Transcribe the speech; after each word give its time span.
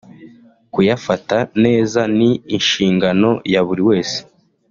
kuyafata 0.73 1.37
neza 1.65 2.01
ni 2.17 2.31
inshingano 2.57 3.29
ya 3.53 3.61
buri 3.67 3.83
wese 3.89 4.17